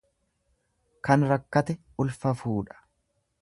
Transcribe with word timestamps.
Kan 1.09 1.25
rakkate 1.33 1.77
ulfa 2.05 2.33
fuudha. 2.41 2.81